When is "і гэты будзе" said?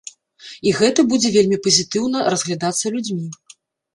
0.67-1.29